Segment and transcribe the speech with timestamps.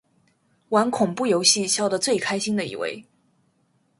[0.69, 3.05] 玩恐怖游戏笑得最开心的一位